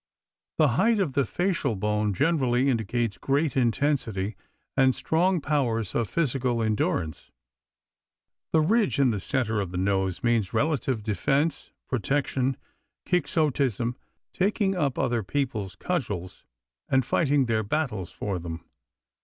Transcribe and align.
The 0.57 0.69
height 0.81 0.99
of 0.99 1.13
the 1.13 1.27
facial 1.27 1.75
bone 1.75 2.11
generally 2.15 2.69
indicates 2.69 3.19
great 3.19 3.55
intensity 3.55 4.35
and 4.75 4.95
strong 4.95 5.39
powers 5.39 5.93
of 5.93 6.09
physical 6.09 6.63
endurance. 6.63 7.29
The 8.51 8.61
ridge 8.61 8.97
in 8.97 9.11
the 9.11 9.19
center 9.19 9.61
of 9.61 9.69
the 9.69 9.77
nose 9.77 10.23
means 10.23 10.55
relative 10.55 11.03
defense, 11.03 11.71
protection, 11.87 12.57
quixotism, 13.05 13.95
taking 14.33 14.73
up 14.75 14.97
other 14.97 15.21
people's 15.21 15.75
cudgels 15.75 16.45
and 16.89 17.05
fighting 17.05 17.45
their 17.45 17.61
battles 17.61 18.11
for 18.11 18.39
them. 18.39 18.65